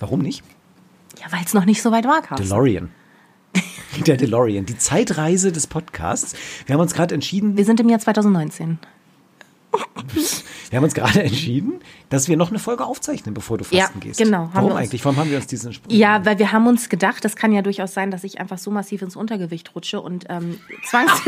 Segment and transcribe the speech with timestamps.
[0.00, 0.42] Warum nicht?
[1.20, 2.46] Ja, weil es noch nicht so weit war, Carsten.
[2.48, 2.90] DeLorean.
[4.06, 6.34] Der DeLorean, die Zeitreise des Podcasts.
[6.66, 8.78] Wir haben uns gerade entschieden, Wir sind im Jahr 2019.
[10.70, 11.74] wir haben uns gerade entschieden,
[12.08, 14.18] dass wir noch eine Folge aufzeichnen, bevor du fasten Ja, gehst.
[14.18, 15.04] genau, Warum eigentlich?
[15.04, 15.92] Warum haben wir uns diesen Spruch?
[15.92, 18.70] Ja, weil wir haben uns gedacht, das kann ja durchaus sein, dass ich einfach so
[18.70, 21.12] massiv ins Untergewicht rutsche und ähm, zwangs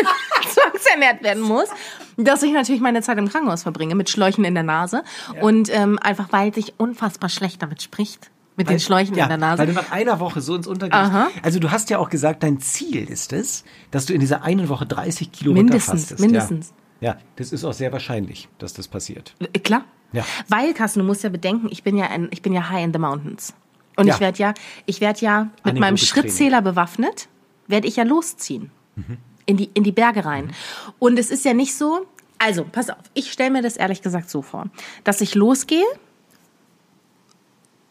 [0.55, 1.69] zwangsernährt werden muss,
[2.17, 5.03] dass ich natürlich meine Zeit im Krankenhaus verbringe mit Schläuchen in der Nase
[5.41, 9.39] und ähm, einfach weil sich unfassbar schlecht damit spricht mit den Schläuchen ja, in der
[9.39, 9.59] Nase.
[9.59, 11.13] Weil du nach einer Woche so ins Untergewicht.
[11.43, 14.69] Also du hast ja auch gesagt, dein Ziel ist es, dass du in dieser einen
[14.69, 16.75] Woche 30 Kilo Mindestens, mindestens.
[17.01, 17.13] Ja.
[17.15, 19.35] ja, das ist auch sehr wahrscheinlich, dass das passiert.
[19.41, 19.85] Äh, Klar.
[20.13, 20.25] Ja.
[20.49, 22.93] Weil, Carsten, du musst ja bedenken, ich bin ja, ein, ich bin ja high in
[22.93, 23.55] the mountains.
[23.97, 24.15] Und Ja.
[24.15, 24.55] ich werde ja,
[24.87, 26.31] ich werde ja mit meinem Anaerobes Training.
[26.31, 27.29] Schrittzähler bewaffnet,
[27.67, 28.71] werde ich ja losziehen.
[28.97, 29.19] Mhm.
[29.47, 30.53] In, die, in die Berge rein.
[30.99, 32.07] Und es ist ja nicht so,
[32.39, 34.67] also, pass auf, ich stelle mir das ehrlich gesagt so vor,
[35.05, 35.85] dass ich losgehe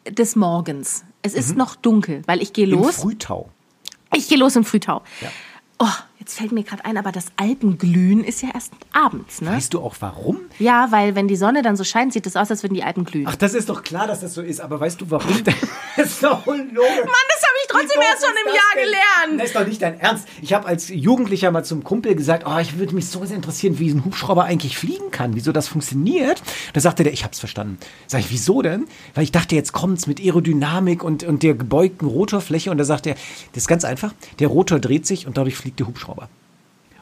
[0.10, 1.04] des Morgens.
[1.22, 2.74] Es ist noch dunkel, weil ich gehe Mhm.
[2.74, 2.96] Im los.
[2.98, 3.50] Frühtau.
[4.16, 5.02] Ich gehe los im Frühtau.
[5.22, 5.30] Ja.
[5.80, 5.88] Oh,
[6.20, 9.50] jetzt fällt mir gerade ein, aber das Alpenglühen ist ja erst abends, ne?
[9.52, 10.38] Weißt du auch warum?
[10.60, 13.04] Ja, weil wenn die Sonne dann so scheint, sieht es aus, als würden die Alpen
[13.04, 13.26] glühen.
[13.28, 15.44] Ach, das ist doch klar, dass das so ist, aber weißt du warum?
[15.98, 16.70] das ist doch unlogisch.
[16.76, 17.42] Mann, das
[17.72, 19.42] trotzdem erst schon im Jahr gelernt.
[19.42, 20.28] Das ist doch nicht dein Ernst.
[20.42, 23.80] Ich habe als Jugendlicher mal zum Kumpel gesagt, oh, ich würde mich so sehr interessieren,
[23.80, 26.42] wie ein Hubschrauber eigentlich fliegen kann, wieso das funktioniert.
[26.74, 27.78] Da sagte der, ich hab's verstanden.
[28.08, 28.86] Sag ich, wieso denn?
[29.14, 32.72] Weil ich dachte, jetzt kommt's mit Aerodynamik und, und der gebeugten Rotorfläche.
[32.72, 33.16] Und da sagt er,
[33.54, 36.30] das ist ganz einfach, der Rotor dreht sich und dadurch fliegt der Hubschrauber.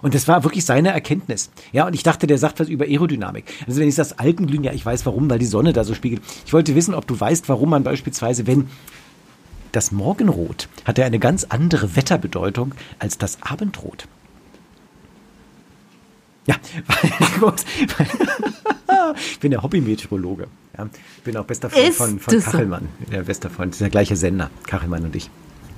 [0.02, 1.50] Und das war wirklich seine Erkenntnis.
[1.72, 3.46] Ja, und ich dachte, der sagt was über Aerodynamik.
[3.68, 6.22] Also wenn ich das Alpenglühen, ja, ich weiß warum, weil die Sonne da so spiegelt.
[6.46, 8.70] Ich wollte wissen, ob du weißt, warum man beispielsweise, wenn
[9.72, 14.08] das Morgenrot hat ja eine ganz andere Wetterbedeutung als das Abendrot.
[16.48, 16.56] Ja,
[19.16, 20.48] ich bin der Hobbymeteorologe.
[20.78, 22.52] Ja, ich bin auch bester Freund von, von so?
[22.52, 22.90] Kachelmann.
[23.12, 25.30] Der bester Freund, das ist der gleiche Sender, Kachelmann und ich.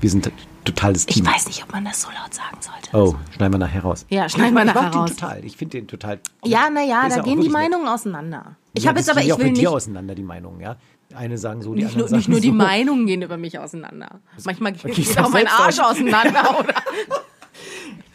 [0.02, 0.32] Wir sind
[0.66, 1.26] totales Ich Team.
[1.28, 2.90] weiß nicht, ob man das so laut sagen sollte.
[2.94, 4.06] Oh, schneiden wir nachher raus.
[4.10, 5.12] Ja, schneiden wir ich nachher raus.
[5.12, 5.46] total.
[5.46, 6.20] Ich finde den total.
[6.44, 7.52] Ja, naja, da gehen die wirklich nett.
[7.54, 8.56] Meinungen auseinander.
[8.74, 10.76] Ich Ja, habe jetzt aber, ich auch will dir nicht, auseinander, die Meinungen, ja.
[11.14, 12.54] Eine sagen so, die nicht, anderen nur, nicht sagen nur die so.
[12.54, 14.20] Meinungen gehen über mich auseinander.
[14.46, 15.92] Manchmal geht ich geht auch mein Arsch auch.
[15.92, 16.74] auseinander, oder?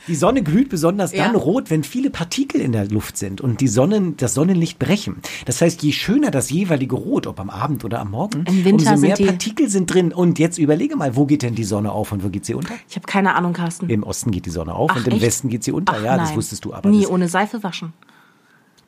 [0.08, 1.24] Die Sonne glüht besonders Ja.
[1.26, 5.16] dann rot, wenn viele Partikel in der Luft sind und die Sonnen, das Sonnenlicht brechen.
[5.46, 9.16] Das heißt, je schöner das jeweilige Rot, ob am Abend oder am Morgen, umso mehr
[9.16, 10.12] Partikel sind drin.
[10.12, 12.74] Und jetzt überlege mal, wo geht denn die Sonne auf und wo geht sie unter?
[12.88, 13.88] Ich habe keine Ahnung, Carsten.
[13.90, 15.22] Im Osten geht die Sonne auf Ach, und im echt?
[15.22, 15.94] Westen geht sie unter.
[15.96, 16.36] Ach, ja, das nein.
[16.38, 16.88] wusstest du aber.
[16.88, 17.92] Nie das, ohne Seife waschen.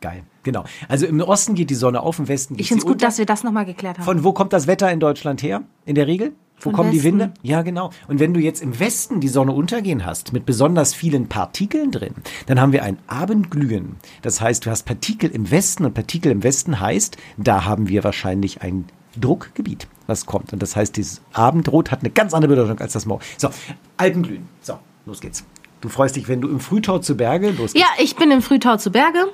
[0.00, 0.22] geil.
[0.44, 0.64] Genau.
[0.88, 2.92] Also im Osten geht die Sonne auf, im Westen geht Ich sie finde es gut,
[2.94, 3.06] unter.
[3.06, 4.04] dass wir das nochmal geklärt haben.
[4.04, 5.62] Von wo kommt das Wetter in Deutschland her?
[5.84, 6.32] In der Regel?
[6.60, 7.20] Wo Von kommen die Westen.
[7.20, 7.34] Winde?
[7.42, 7.90] Ja, genau.
[8.08, 12.14] Und wenn du jetzt im Westen die Sonne untergehen hast, mit besonders vielen Partikeln drin,
[12.46, 13.96] dann haben wir ein Abendglühen.
[14.22, 18.02] Das heißt, du hast Partikel im Westen und Partikel im Westen heißt, da haben wir
[18.02, 18.86] wahrscheinlich ein
[19.20, 20.52] Druckgebiet, was kommt.
[20.52, 23.22] Und das heißt, dieses Abendrot hat eine ganz andere Bedeutung als das Morgen.
[23.36, 23.50] So,
[23.96, 24.48] Alpenglühen.
[24.60, 25.44] So, los geht's.
[25.80, 27.86] Du freust dich, wenn du im Frühtau zu Berge, los geht's.
[27.86, 29.26] Ja, ich bin im Frühtau zu Berge.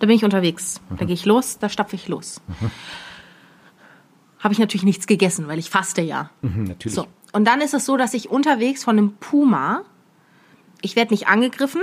[0.00, 0.80] Da bin ich unterwegs.
[0.88, 0.96] Mhm.
[0.96, 2.40] Da gehe ich los, da stapfe ich los.
[4.40, 6.30] Habe ich natürlich nichts gegessen, weil ich faste ja.
[6.42, 6.94] Mhm, natürlich.
[6.94, 7.06] So.
[7.32, 9.82] Und dann ist es so, dass ich unterwegs von einem Puma,
[10.82, 11.82] ich werde nicht angegriffen,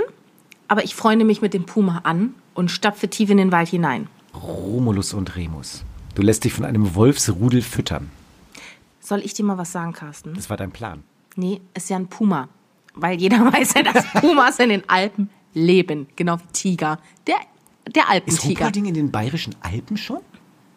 [0.66, 4.08] aber ich freunde mich mit dem Puma an und stapfe tief in den Wald hinein.
[4.34, 5.84] Romulus und Remus.
[6.14, 8.10] Du lässt dich von einem Wolfsrudel füttern.
[9.00, 10.34] Soll ich dir mal was sagen, Carsten?
[10.34, 11.02] Das war dein Plan.
[11.36, 12.48] Nee, ist ja ein Puma.
[12.94, 16.08] Weil jeder weiß ja, dass Pumas in den Alpen leben.
[16.16, 16.98] Genau wie Tiger.
[17.26, 17.36] Der,
[17.94, 18.64] der Ist Alpentiger.
[18.66, 20.18] Ruhpolding in den bayerischen Alpen schon?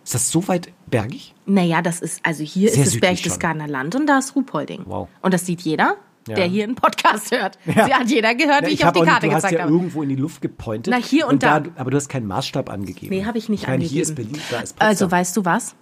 [0.04, 1.34] Ist das so weit bergig?
[1.46, 4.84] Naja, das ist, also hier Sehr ist das Berchtesgadener Land und da ist Ruhpolding.
[4.86, 5.08] Wow.
[5.22, 5.96] Und das sieht jeder,
[6.28, 6.36] Ja.
[6.36, 7.58] der hier einen Podcast hört.
[7.66, 7.86] Ja.
[7.86, 9.42] Sie hat jeder gehört, Na, wie ich, hab auf die auch nicht- Karte du hast
[9.44, 9.72] gezeigt ja habe.
[9.74, 10.94] irgendwo in die Luft gepointet.
[10.94, 11.64] Na, hier und da.
[11.78, 13.16] Aber du hast keinen Maßstab angegeben.
[13.16, 14.34] Nee, habe ich nicht ich meine, Hier ist angegeben.
[14.34, 14.88] Berlin, da ist Potsdam.
[14.88, 15.76] Also weißt du was?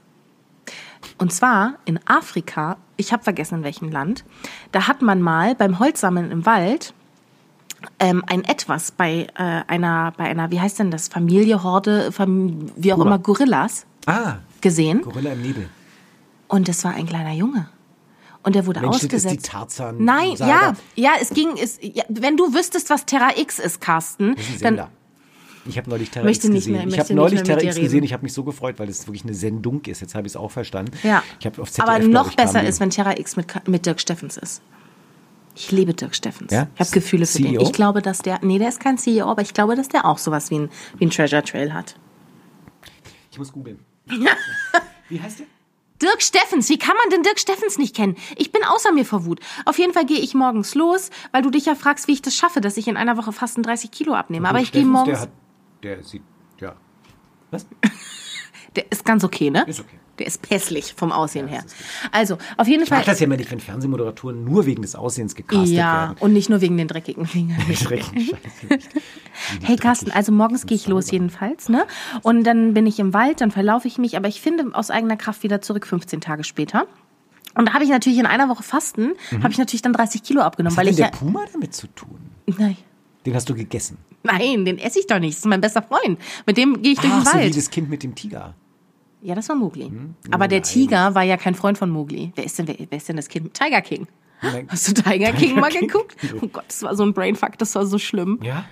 [1.17, 4.23] Und zwar in Afrika, ich habe vergessen in welchem Land,
[4.71, 6.93] da hat man mal beim Holzsammeln im Wald
[7.99, 12.65] ähm, ein etwas bei äh, einer, bei einer, wie heißt denn das, Familie, Horde, Fam
[12.75, 13.11] wie auch Puma.
[13.11, 15.01] immer, Gorillas ah, gesehen.
[15.01, 15.69] Gorilla im Nebel.
[16.47, 17.69] Und es war ein kleiner Junge.
[18.41, 19.45] Und der wurde Mensch, das ist ausgesetzt.
[19.45, 20.51] die Tarzan- Nein, Saga.
[20.51, 24.49] ja, ja, es ging, es, ja, wenn du wüsstest, was Terra X ist, Carsten, Das
[24.49, 24.87] ist dann.
[25.65, 26.71] Ich habe neulich Terra X gesehen.
[26.73, 28.03] mehr- ich habe neulich Terra X gesehen.
[28.03, 29.99] Ich habe mich so gefreut, weil es wirklich eine Sendung ist.
[29.99, 30.93] Jetzt habe ich es auch verstanden.
[31.03, 31.21] Ja.
[31.39, 34.37] Ich habe auf ZDF, Aber noch besser ist, wenn Terra X mit, mit Dirk Steffens
[34.37, 34.61] ist.
[35.55, 36.51] Ich liebe Dirk Steffens.
[36.53, 36.67] Ja?
[36.75, 37.51] Ich habe Gefühle für den.
[37.51, 37.61] CEO?
[37.63, 40.17] Ich glaube, dass der, nee, der ist kein CEO, aber ich glaube, dass der auch
[40.17, 41.97] sowas wie ein, wie ein Treasure Trail hat.
[43.31, 43.79] Ich muss googeln.
[45.09, 45.47] Wie heißt der?
[46.01, 48.15] Dirk Steffens, wie kann man denn Dirk Steffens nicht kennen?
[48.37, 49.41] Ich bin außer mir vor Wut.
[49.65, 52.35] Auf jeden Fall gehe ich morgens los, weil du dich ja fragst, wie ich das
[52.35, 54.47] schaffe, dass ich in einer Woche fast ein 30 Kilo abnehme.
[54.47, 55.19] Aber ich gehe Steffens, morgens.
[55.19, 55.29] Der, hat,
[55.99, 56.23] der sieht,
[56.59, 56.75] ja.
[57.51, 57.67] Was?
[58.75, 59.65] Der ist ganz okay, ne?
[59.67, 59.99] Ist okay.
[60.19, 61.63] Der ist pässlich vom Aussehen her.
[62.11, 63.03] Also, auf jeden Ich Fall.
[63.05, 66.17] das ja immer nicht, wenn Fernsehmoderatoren nur wegen des Aussehens gecastet Ja, werden.
[66.19, 67.57] und nicht nur wegen den dreckigen Fingern.
[67.75, 68.27] Schrecklich,
[68.69, 68.79] scheiße.
[69.63, 71.85] Hey Carsten, also morgens gehe ich los jedenfalls, ne?
[72.21, 75.15] Und dann bin ich im Wald, dann verlaufe ich mich, aber ich finde aus eigener
[75.17, 76.85] Kraft wieder zurück 15 Tage später.
[77.55, 80.41] Und da habe ich natürlich in einer Woche Fasten, habe ich natürlich dann 30 Kilo
[80.41, 80.77] abgenommen, Mhm.
[80.77, 81.31] Was hat weil denn ich der ja.
[81.31, 82.19] Puma damit zu tun?
[82.57, 82.77] Nein.
[83.25, 83.97] Den hast du gegessen.
[84.23, 85.33] Nein, den esse ich doch nicht.
[85.33, 86.19] Das ist mein bester Freund.
[86.45, 87.57] Mit dem gehe ich durch Ach, den so wie Wald.
[87.57, 88.53] das Kind mit dem Tiger.
[89.21, 89.91] Ja, das war Mowgli.
[90.31, 92.31] Aber der Tiger war ja kein Freund von Mowgli.
[92.35, 93.53] Wer ist denn, wer, wer ist denn das Kind?
[93.53, 94.07] Tiger King.
[94.69, 95.87] Hast du Tiger King mal King?
[95.87, 96.15] geguckt?
[96.41, 98.39] Oh Gott, das war so ein Brainfuck, das war so schlimm.
[98.41, 98.63] Ja?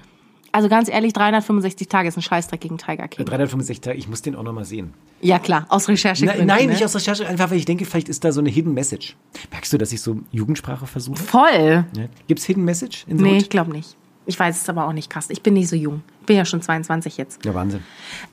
[0.53, 3.25] Also ganz ehrlich, 365 Tage ist ein Scheißdreck gegen Tiger King.
[3.25, 4.93] 365 Tage, ich muss den auch noch mal sehen.
[5.21, 6.25] Ja klar, aus Recherche.
[6.25, 8.73] Nein, nein, nicht aus Recherche, einfach weil ich denke, vielleicht ist da so eine Hidden
[8.73, 9.17] Message.
[9.51, 11.17] Merkst du, dass ich so Jugendsprache versuche?
[11.21, 11.85] Voll.
[11.95, 12.05] Ja.
[12.27, 13.41] Gibt's Hidden Message in the Nee, Hood?
[13.41, 13.97] ich glaube nicht.
[14.25, 15.33] Ich weiß es aber auch nicht, Carsten.
[15.33, 16.01] Ich bin nicht so jung.
[16.21, 17.43] Ich bin ja schon 22 jetzt.
[17.45, 17.81] Ja, Wahnsinn.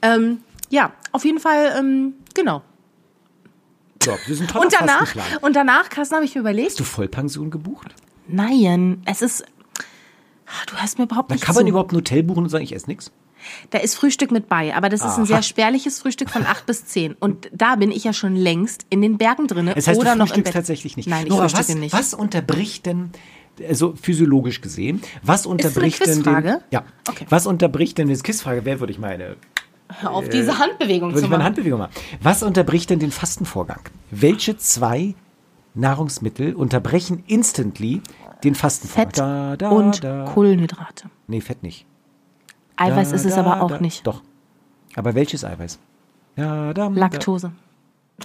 [0.02, 0.38] Ähm,
[0.74, 2.62] ja, auf jeden Fall, ähm, genau.
[4.00, 6.84] Das ist ein toller Und danach, und danach, Carsten, habe ich mir überlegt, Hast du
[6.84, 7.94] Vollpension gebucht?
[8.28, 9.44] nein, es ist,
[10.46, 11.70] Ah, du hörst mir überhaupt Dann nicht kann man zu.
[11.70, 13.12] überhaupt ein Hotel buchen und sagen, ich esse nichts?
[13.70, 15.26] Da ist Frühstück mit bei, aber das ist ein Aha.
[15.26, 17.14] sehr spärliches Frühstück von 8 bis 10.
[17.14, 19.70] Und da bin ich ja schon längst in den Bergen drin.
[19.74, 21.08] Das heißt, oder du frühstückst tatsächlich nicht.
[21.08, 21.92] Nein, ich Nora, frühstücke was, nicht.
[21.94, 23.10] Was unterbricht denn,
[23.66, 27.26] also physiologisch gesehen, was unterbricht denn den, ja, Okay.
[27.30, 29.36] was unterbricht denn, das Quizfrage, wer würde ich meine,
[30.04, 31.46] auf, diese Handbewegung würde zu ich meine machen.
[31.46, 31.92] Handbewegung machen.
[32.22, 33.80] Was unterbricht denn den Fastenvorgang?
[34.10, 35.14] Welche zwei
[35.74, 38.02] Nahrungsmittel unterbrechen instantly
[38.42, 39.10] den Fastenvorgang?
[39.10, 40.24] Fett Da, da, und da.
[40.32, 41.10] Kohlenhydrate.
[41.26, 41.86] Nee, Fett nicht.
[42.76, 44.06] Eiweiß ist es aber auch nicht.
[44.06, 44.22] Doch.
[44.96, 45.78] Aber welches Eiweiß?
[46.36, 47.52] Laktose.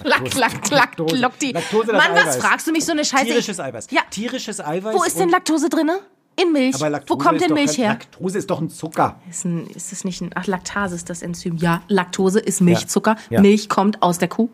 [0.04, 1.16] Lack, lack, lack, Laktose.
[1.16, 3.26] Laktose, Mann, was fragst du mich so eine Scheiße?
[3.26, 3.88] Tierisches Eiweiß.
[3.90, 4.02] Ja.
[4.08, 4.94] Tierisches Eiweiß.
[4.96, 5.98] Wo ist denn Laktose drinne?
[6.36, 6.74] In Milch.
[6.76, 7.88] Aber Laktose Wo kommt ist denn doch Milch kein, her?
[7.90, 9.20] Laktose ist doch ein Zucker.
[9.28, 10.30] Ist, ein, ist das nicht ein.
[10.34, 11.56] Ach, Laktase ist das Enzym.
[11.56, 13.16] Ja, Laktose ist Milchzucker.
[13.28, 13.40] Ja.
[13.40, 14.48] Milch kommt aus der Kuh.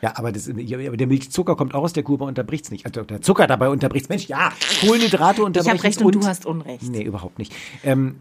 [0.00, 2.86] Ja, aber, das, ja, aber der Milchzucker kommt auch aus der Kuh, aber unterbricht's nicht.
[2.86, 4.08] Also der Zucker dabei unterbricht's.
[4.08, 5.76] Mensch, ja, Kohlenhydrate unterbrechen.
[5.76, 6.84] Ich habe recht und du hast Unrecht.
[6.84, 7.52] Nee, überhaupt nicht.
[7.82, 8.20] Ähm,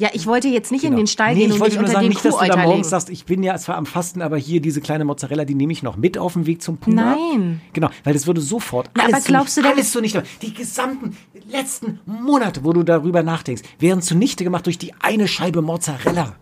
[0.00, 2.08] Ja, ich wollte jetzt nicht in den Stall nee, gehen ich und wollte nur sagen,
[2.08, 4.80] nicht, dass du da morgens sagst, ich bin ja zwar am Fasten, aber hier diese
[4.80, 7.16] kleine Mozzarella, die nehme ich noch mit auf dem Weg zum Puma.
[7.16, 7.60] Nein.
[7.74, 10.22] Genau, weil das würde sofort Ja, alles aber glaubst du nicht, denn- alles so nicht,
[10.40, 11.16] die gesamten
[11.50, 16.34] letzten Monate, wo du darüber nachdenkst, wären zunichte gemacht durch die eine Scheibe Mozzarella.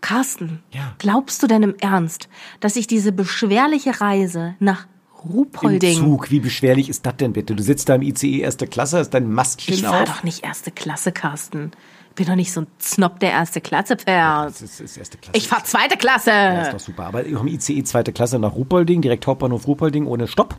[0.00, 0.94] Carsten, Ja.
[0.98, 2.28] glaubst du denn im Ernst,
[2.60, 4.86] dass ich diese beschwerliche Reise nach
[5.24, 5.96] Im Ruhpolding...
[5.96, 7.54] Zug, wie beschwerlich ist das denn bitte?
[7.54, 10.04] Du sitzt da im ICE erste Klasse, hast dein Mastchen Ich war auf.
[10.08, 11.70] doch nicht erste Klasse, Carsten.
[12.14, 14.46] Ich bin doch nicht so ein Snob der erste Klasse fährt.
[14.46, 15.36] Das ist, ist erste Klasse.
[15.36, 16.30] Ich fahr zweite Klasse.
[16.30, 17.06] Ja, ist doch super.
[17.06, 20.56] Aber im ICE zweite Klasse nach Ruhpolding, direkt Hauptbahnhof Ruhpolding ohne Stopp.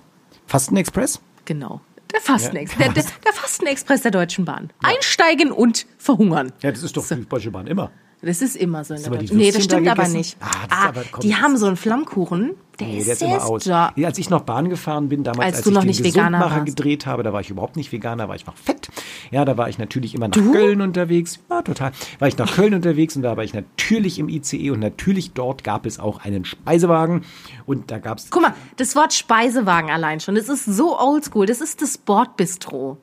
[0.47, 1.21] Fastenexpress.
[1.45, 1.79] Genau.
[2.13, 2.93] Der Fastenexpress.
[2.93, 4.69] Der, der, der Fastenexpress der Deutschen Bahn.
[4.83, 6.51] Einsteigen und verhungern.
[6.61, 7.89] Ja, das ist doch die Deutsche Bahn immer.
[8.25, 10.35] Das ist immer so in der Deutschen Nee, das stimmt aber nicht.
[10.39, 12.51] Ah, ist aber- komm, die haben so einen Flammkuchen.
[12.79, 13.65] Der Nee, ist der ist sehr immer aus.
[13.65, 16.03] Ja, Als ich noch Bahn gefahren bin, damals, Als als, du ich noch den nicht
[16.03, 18.89] Gesundmacher gedreht habe, da war ich überhaupt nicht Veganer, da war ich noch fett.
[19.31, 21.39] Ja, da war ich natürlich immer nach Köln unterwegs.
[21.49, 21.91] Ja, total.
[22.19, 25.63] War ich nach Köln unterwegs und da war ich natürlich im ICE und natürlich dort
[25.63, 27.23] gab es auch einen Speisewagen
[27.65, 31.45] und da gab es Guck mal, das Wort Speisewagen allein schon, das ist so oldschool.
[31.45, 32.97] Das ist das Bordbistro.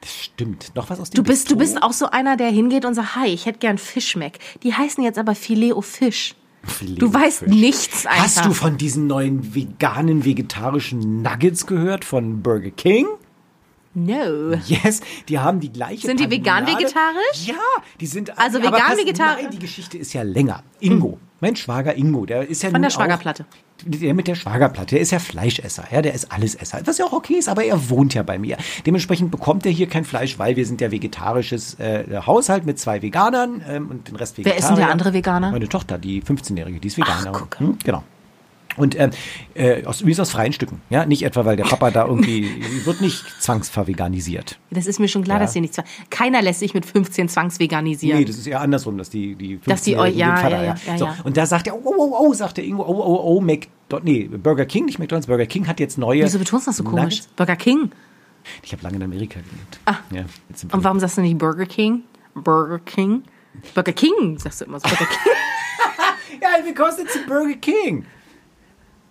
[0.00, 0.72] Das stimmt.
[0.74, 1.74] Noch was aus dem Du bist, du Bistro?
[1.78, 4.38] bist auch so einer, der hingeht und sagt, hi, ich hätte gern Fischmeck.
[4.62, 6.34] Die heißen jetzt aber Filet au Fisch.
[6.64, 7.48] Filet Du weißt Fisch.
[7.48, 8.22] nichts einfach.
[8.24, 13.06] Hast du von diesen neuen veganen, vegetarischen Nuggets gehört von Burger King?
[13.92, 14.52] No.
[14.66, 17.46] Yes, die haben die gleiche Sind die vegan-vegetarisch?
[17.46, 17.54] Ja,
[18.00, 19.42] die sind Also vegan-vegetarisch?
[19.42, 20.62] Nein, die Geschichte ist ja länger.
[20.78, 23.46] Ingo, mein Schwager Ingo, der ist ja Von der Schwagerplatte.
[23.50, 27.06] Auch, der mit der Schwagerplatte, der ist ja Fleischesser, ja, der ist Allesesser, was ja
[27.06, 28.58] auch okay ist, aber er wohnt ja bei mir.
[28.86, 33.02] Dementsprechend bekommt er hier kein Fleisch, weil wir sind ja vegetarisches äh, Haushalt mit zwei
[33.02, 34.60] Veganern ähm, und den Rest Wer Vegetarier.
[34.60, 35.50] ist denn der andere Veganer?
[35.50, 37.32] Meine Tochter, die 15-Jährige, die ist Veganer.
[37.34, 37.58] Ach, guck.
[37.58, 38.04] Hm, genau.
[38.76, 39.10] Und ähm,
[39.54, 40.80] äh, aus, übrigens aus freien Stücken.
[40.90, 42.48] Ja, nicht etwa, weil der Papa da irgendwie,
[42.84, 44.58] wird nicht zwangsverveganisiert.
[44.70, 45.44] Das ist mir schon klar, Ja.
[45.44, 45.84] dass sie nicht zwang.
[46.10, 48.18] Keiner lässt sich mit 15 zwangsveganisieren.
[48.18, 50.74] Nee, das ist eher andersrum, dass die, die Dass die 15-Jährigen eu- ja, Vater, ja,
[50.86, 51.08] ja, so.
[51.24, 54.04] Und da sagt er, oh, oh, oh, oh, sagt der Ingo, oh, oh, oh, McDonald's,
[54.04, 56.24] nee, Burger King, nicht McDonald's, Burger King hat jetzt neue.
[56.24, 57.02] Wieso betonst du das so komisch?
[57.20, 57.26] Nuggets.
[57.36, 57.90] Burger King.
[58.62, 59.80] Ich habe lange in Amerika gelebt.
[59.84, 59.96] Ah.
[60.12, 60.22] Ja,
[60.72, 62.02] Und warum sagst du nicht Burger King?
[62.34, 63.22] Burger King?
[63.74, 64.88] Burger King, sagst du immer so.
[64.88, 65.32] Burger King.
[66.40, 68.04] Ja, because it's a Burger King.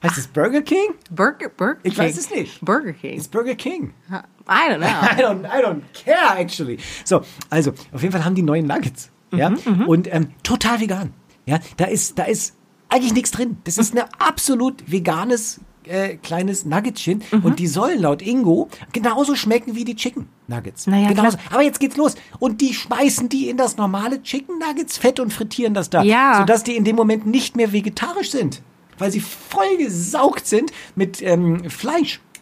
[0.03, 0.93] Heißt es Burger King?
[1.11, 1.91] Burger, Burger King.
[1.91, 2.61] Ich weiß es nicht.
[2.61, 3.17] Burger King.
[3.17, 3.93] It's Burger King.
[4.09, 4.87] I don't know.
[5.17, 6.77] I don't, I don't care, actually.
[7.03, 9.11] So, also, auf jeden Fall haben die neuen Nuggets.
[9.31, 11.13] Ja, Mhm, und ähm, total vegan.
[11.45, 12.55] Ja, da ist, da ist
[12.89, 13.57] eigentlich nichts drin.
[13.65, 17.41] Das ist ein absolut veganes äh, kleines Nuggetchen Mhm.
[17.45, 20.87] und die sollen laut Ingo genauso schmecken wie die Chicken Nuggets.
[20.87, 21.37] Naja, genauso.
[21.37, 21.51] klar.
[21.53, 22.15] Aber jetzt geht's los.
[22.39, 26.01] Und die schmeißen die in das normale Chicken Nuggets Fett und frittieren das da.
[26.03, 26.39] Ja.
[26.39, 28.61] Sodass die in dem Moment nicht mehr vegetarisch sind.
[28.99, 31.69] Weil sie voll gesaugt sind mit ähm,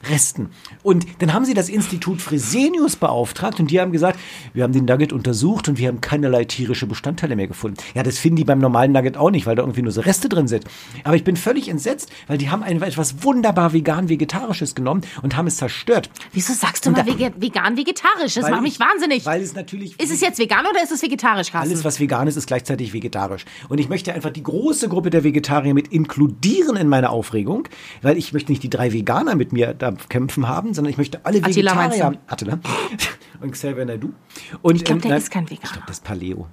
[0.02, 0.50] Fleischresten.
[0.84, 4.20] Und dann haben sie das Institut Fresenius beauftragt und die haben gesagt,
[4.54, 7.78] wir haben den Nugget untersucht und wir haben keinerlei tierische Bestandteile mehr gefunden.
[7.96, 10.30] Ja, das finden die beim normalen Nugget auch nicht, weil da irgendwie nur so Reste
[10.30, 10.66] drin sind.
[11.04, 15.48] Aber ich bin völlig entsetzt, weil die haben ein, etwas wunderbar vegan-vegetarisches genommen und haben
[15.48, 16.10] es zerstört.
[16.32, 18.36] Wieso sagst du mal vege- vegan-vegetarisch?
[18.36, 19.26] Das macht mich ich- wahnsinnig.
[19.26, 20.00] Weil es natürlich...
[20.00, 21.70] Ist es jetzt vegan oder ist es vegetarisch, Carsten?
[21.72, 23.46] Alles, was vegan ist, ist gleichzeitig vegetarisch.
[23.70, 27.68] Und ich möchte einfach die große Gruppe der Vegetarier mit inkludieren in meiner Aufregung,
[28.02, 31.26] weil ich möchte nicht die drei Veganer mit mir da kämpfen haben, sondern ich möchte
[31.26, 32.20] alle Attila Vegetarier.
[32.28, 32.60] Attila.
[33.42, 34.14] Und Xavier Naidu.
[34.62, 35.64] Und, Ich glaub, der nein, ist kein Veganer.
[35.66, 36.48] Ich glaube, das ist Paleo.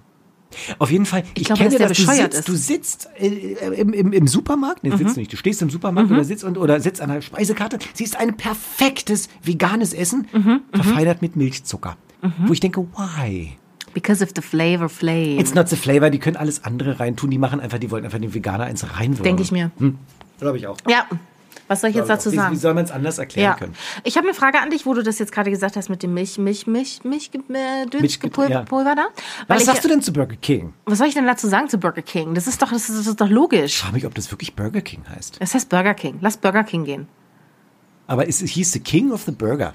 [0.79, 2.49] Auf jeden Fall, ich, glaube, kenne der das, du sitzt, ist.
[2.49, 3.27] du sitzt äh,
[3.81, 4.99] im, im, im Supermarkt, nee, Mhm.
[4.99, 8.17] sitzt nicht, du stehst im Supermarkt oder sitzt und, oder sitzt an einer Speisekarte, siehst
[8.17, 10.61] ein perfektes veganes Essen, Mhm.
[10.73, 11.97] verfeinert mit Milchzucker.
[12.47, 13.57] Wo ich denke, why?
[13.95, 15.39] Because of the flavor flame.
[15.41, 17.31] It's not the flavor, die können alles andere reintun.
[17.31, 19.25] Die machen einfach, die wollten einfach den Veganer eins reinwürgen.
[19.25, 19.71] Denke ich mir.
[20.39, 20.77] Glaube ich auch.
[20.89, 21.05] Ja.
[21.69, 22.53] Was soll ich jetzt dazu sagen?
[22.55, 23.55] Wie soll man es anders erklären Ja.
[23.57, 23.75] können?
[24.03, 26.13] Ich habe eine Frage an dich, wo du das jetzt gerade gesagt hast mit dem
[26.13, 28.63] Milch, Milch, Milch, Milch, äh, Döns, Milch- Gepul- ja.
[28.65, 28.75] Da.
[28.75, 28.97] Weil
[29.49, 30.75] Was ich, sagst du denn zu Burger King?
[30.85, 32.35] Was soll ich denn dazu sagen zu Burger King?
[32.35, 33.73] Das ist doch, das ist, das ist doch logisch.
[33.77, 35.37] Ich frage mich, ob das wirklich Burger King heißt.
[35.41, 36.19] Es heißt Burger King.
[36.21, 37.09] Lass Burger King gehen.
[38.07, 39.73] Aber es hieß the King of the Burger.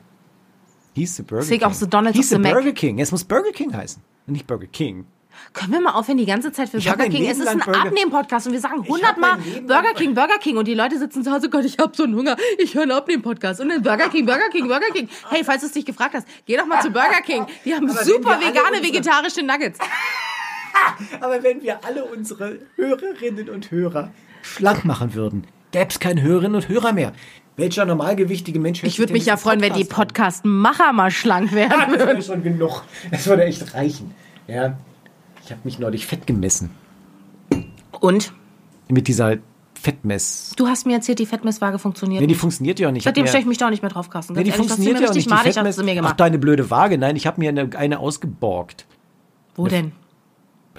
[0.93, 1.69] Hieß the Burger Deswegen King.
[1.69, 2.53] auch the Donald hieß the the Mac.
[2.53, 2.99] Burger King.
[2.99, 4.01] Es muss Burger King heißen.
[4.27, 5.05] Nicht Burger King.
[5.53, 7.25] Können wir mal aufhören, die ganze Zeit für Ich Burger King?
[7.27, 10.37] Es ist ein Abnehmen-Podcast und wir sagen hab hundertmal mein Leben lang Burger King, Burger
[10.39, 12.83] King und die Leute sitzen zu Hause, Gott, ich hab so einen Hunger, ich höre
[12.83, 15.09] einen Abnehmen-Podcast und dann Burger King, Burger King, Burger King.
[15.29, 17.45] Hey, falls du es dich gefragt hast, geh doch mal zu Burger King.
[17.65, 19.79] Die haben Aber super vegane, vegetarische Nuggets.
[21.21, 26.55] Aber wenn wir alle unsere Hörerinnen und Hörer schlank machen würden, gäbe es keine Hörerinnen
[26.55, 27.13] und Hörer mehr.
[27.57, 29.83] Welcher normalgewichtige Mensch Ich würde mich ja freuen, wenn die?
[29.83, 32.83] Podcast-Macher mal schlank werden Ah, das wäre schon genug.
[33.11, 34.13] Das würde echt reichen.
[34.47, 34.77] Ja.
[35.49, 36.69] Ich habe mich neulich fett gemessen.
[38.01, 38.33] Und?
[38.87, 39.37] Mit dieser
[39.73, 40.53] Fettmess.
[40.55, 42.39] Du hast mir erzählt, die Fettmesswaage funktioniert Nee, die nicht.
[42.39, 43.03] funktioniert ja auch nicht.
[43.03, 44.33] Seitdem stelle ich mich da auch nicht mehr drauf, Carsten.
[44.33, 45.25] Nee, die ehrlich, funktioniert ja auch nicht.
[45.25, 46.19] richtig madig, die hast du mir Ach, gemacht.
[46.19, 46.99] deine blöde Waage.
[46.99, 48.85] Nein, ich habe mir eine, eine ausgeborgt.
[49.55, 49.91] Wo denn?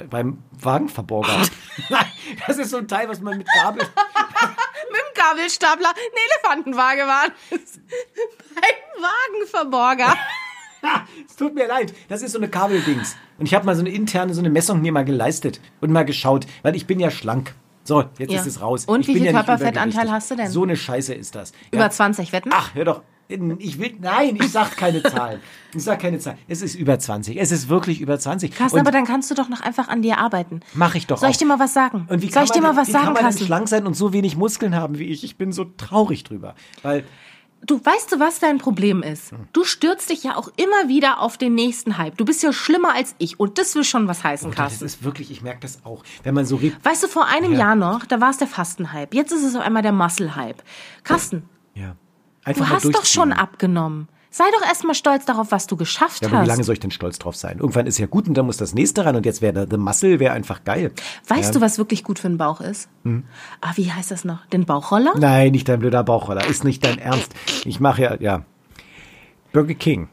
[0.08, 1.36] Beim Wagenverborger.
[1.88, 2.06] Nein,
[2.46, 3.82] das ist so ein Teil, was man mit Gabel...
[4.92, 7.26] Mit dem Gabelstapler eine Elefantenwaage war.
[7.50, 10.14] Beim Wagenverborger.
[11.28, 13.16] Es tut mir leid, das ist so eine Kabeldings.
[13.38, 16.04] Und ich habe mal so eine interne, so eine Messung mir mal geleistet und mal
[16.04, 17.54] geschaut, weil ich bin ja schlank.
[17.84, 18.40] So, jetzt Ja.
[18.40, 18.84] ist es raus.
[18.84, 20.48] Und ich wie viel ja Körperfettanteil hast du denn?
[20.50, 21.52] So eine Scheiße ist das.
[21.72, 21.90] Über Ja.
[21.90, 22.50] 20 Wetten?
[22.52, 23.02] Ach, hör doch.
[23.58, 25.40] Ich will, nein, ich sag keine Zahlen.
[25.72, 26.36] Ich sag keine Zahlen.
[26.48, 27.36] Es ist über 20.
[27.40, 28.52] Es ist wirklich über 20.
[28.52, 30.60] Carsten, Und aber dann kannst du doch noch einfach an dir arbeiten.
[30.74, 31.30] mach ich doch Soll auch.
[31.30, 32.06] ich dir mal was sagen?
[32.08, 33.46] Und wie Soll ich dir mal denn- was wie sagen, kann man Carsten?
[33.46, 35.22] schlank sein und so wenig Muskeln haben wie ich?
[35.24, 36.54] Ich bin so traurig drüber.
[36.82, 37.04] Weil
[37.66, 39.32] Du weißt du, was dein Problem ist?
[39.32, 39.46] Hm.
[39.52, 42.16] Du stürzt dich ja auch immer wieder auf den nächsten Hype.
[42.16, 44.84] Du bist ja schlimmer als ich und das will schon was heißen, das Carsten.
[44.86, 46.02] ist wirklich, ich merke das auch.
[46.22, 47.58] Wenn man so re Weißt du, vor einem Ja.
[47.60, 49.14] Jahr noch, da war es der Fastenhype.
[49.14, 50.62] Jetzt ist es auf einmal der Muscle-Hype.
[51.04, 51.42] Carsten,
[51.74, 51.96] ja.
[52.54, 54.08] Du hast doch schon abgenommen.
[54.32, 56.44] Sei doch erstmal stolz darauf, was du geschafft Ja, aber hast.
[56.44, 57.58] wie lange soll ich denn stolz drauf sein?
[57.58, 60.20] Irgendwann ist ja gut und dann muss das nächste ran und jetzt wäre The Muscle
[60.20, 60.92] wäre einfach geil.
[61.26, 62.88] Weißt du, was wirklich gut für den Bauch ist?
[63.04, 63.24] Hm.
[63.60, 64.46] Ah, wie heißt das noch?
[64.46, 65.14] Den Bauchroller?
[65.18, 66.46] Nein, nicht dein blöder Bauchroller.
[66.46, 67.32] Ist nicht dein Ernst.
[67.64, 68.44] Ich mache ja, ja.
[69.52, 70.08] Burger King.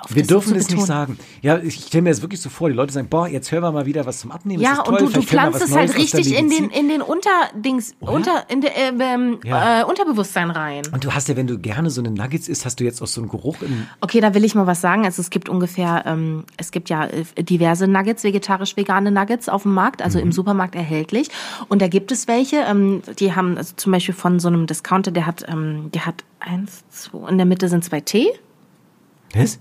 [0.00, 1.18] auf, Wir dürfen es nicht sagen.
[1.42, 2.68] Ja, ich stelle mir das wirklich so vor.
[2.68, 4.62] Die Leute sagen, boah, jetzt hören wir mal wieder was zum Abnehmen.
[4.62, 4.98] Ja, und toll.
[4.98, 8.92] du, du pflanzt es halt richtig in den, in den Unterdings, unter, in der, äh,
[9.00, 9.80] ähm, Ja.
[9.80, 10.82] äh, Unterbewusstsein rein.
[10.92, 13.06] Und du hast ja, wenn du gerne so eine Nuggets isst, hast du jetzt auch
[13.08, 13.86] so einen Geruch im.
[14.00, 15.04] Okay, da will ich mal was sagen.
[15.04, 19.74] Also es gibt ungefähr, ähm, es gibt ja äh, diverse Nuggets, vegetarisch-vegane Nuggets auf dem
[19.74, 21.28] Markt, also im Supermarkt erhältlich.
[21.68, 25.10] Und da gibt es welche, ähm, die haben also zum Beispiel von so einem Discounter,
[25.10, 28.28] der hat, ähm, der hat eins, zwei, in der Mitte sind zwei T.
[29.34, 29.58] Was?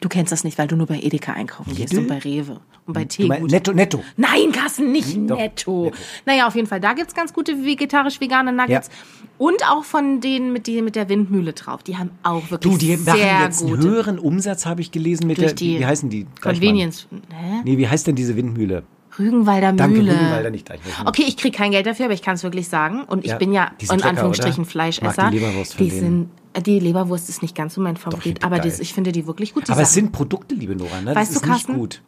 [0.00, 2.02] Du kennst das nicht, weil du nur bei Edeka einkaufen gehst Lidl?
[2.02, 3.26] und bei Rewe und bei Du Tee.
[3.26, 4.02] meinst netto, netto.
[4.18, 5.84] Nein, Carsten, nicht Doch, netto.
[5.86, 5.92] netto.
[6.26, 8.90] Naja, auf jeden Fall, da gibt's ganz gute vegetarisch-vegane Nuggets.
[9.38, 11.82] Und auch von denen mit, die, mit der Windmühle drauf.
[11.82, 15.38] Die haben auch wirklich Du, die machen jetzt einen höheren Umsatz, habe ich gelesen, mit
[15.38, 15.54] Durch der.
[15.54, 16.26] die wie heißen die?
[16.42, 17.06] Convenience.
[17.30, 17.60] Hä?
[17.64, 18.82] Nee, wie heißt denn diese Windmühle?
[19.18, 20.12] Rügenwalder Danke, Mühle.
[20.12, 20.80] Rügenwalder nicht gleich.
[21.06, 23.02] Okay, ich krieg kein Geld dafür, aber ich kann es wirklich sagen.
[23.04, 24.70] Und ich Ja, bin ja in lecker, Anführungsstrichen oder?
[24.70, 25.30] Fleischesser.
[25.30, 25.40] Die
[25.78, 26.28] die sind,
[26.60, 29.54] die Leberwurst ist nicht ganz so mein Favorit, ich aber das, ich finde die wirklich
[29.54, 29.68] gut.
[29.68, 30.04] Die Aber es Sachen.
[30.04, 31.14] sind Produkte, liebe Nora, ne?
[31.14, 31.72] Weißt das du, ist Carsten?
[31.72, 32.02] nicht gut.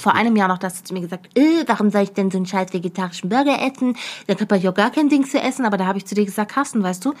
[0.00, 2.36] Vor einem Jahr noch, hast du zu mir gesagt, äh, warum soll ich denn so
[2.36, 3.96] einen scheiß vegetarischen Burger essen?
[4.28, 5.66] Da habe ich auch gar kein Ding zu essen.
[5.66, 7.14] Aber da habe ich zu dir gesagt, Carsten, weißt du,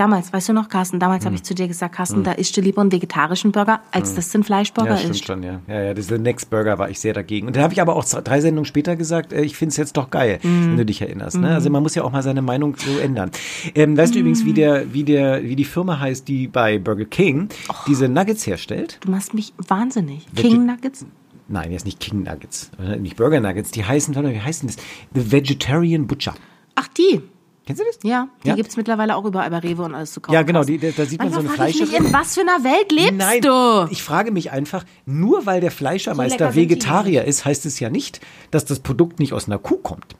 [0.00, 1.26] damals, weißt du noch, Carsten, damals Hm.
[1.26, 4.30] habe ich zu dir gesagt, Carsten, da isst du lieber einen vegetarischen Burger, als dass
[4.30, 5.26] du einen Fleischburger Ja, stimmt isst.
[5.26, 5.60] schon, ja.
[5.68, 7.46] Ja, ja, diese Next Burger war ich sehr dagegen.
[7.46, 9.96] Und da habe ich aber auch drei Sendungen später gesagt, äh, ich finde es jetzt
[9.96, 10.70] doch geil, Mhm.
[10.70, 11.36] wenn du dich erinnerst.
[11.38, 11.48] Ne?
[11.54, 13.30] Also man muss ja auch mal seine Meinung so ändern.
[13.74, 14.20] Ähm, weißt du Mhm.
[14.22, 17.74] übrigens, wie der, wie der, wie die Firma heißt, die bei Burger King Oh.
[17.86, 18.98] diese Nuggets herstellt?
[19.02, 20.26] Du machst mich wahnsinnig.
[20.34, 21.04] Vege- King Nuggets?
[21.48, 23.72] Nein, jetzt nicht King Nuggets, äh, nicht Burger Nuggets.
[23.72, 24.76] Die heißen, warte mal, wie heißen das?
[25.14, 26.34] The Vegetarian Butcher.
[26.76, 27.20] Ach, die.
[27.66, 27.98] Kennst du das?
[28.02, 28.54] Ja, die Ja?
[28.56, 30.34] gibt's mittlerweile auch überall bei Rewe und alles zu kaufen.
[30.34, 32.06] Ja, genau, die, da, da sieht man so eine Manchmal frage ich mich, Fleischerin.
[32.06, 33.86] in was für einer Welt lebst Nein, du?
[33.92, 38.64] ich frage mich einfach, nur weil der Fleischermeister Vegetarier ist, heißt es ja nicht, dass
[38.64, 40.16] das Produkt nicht aus einer Kuh kommt.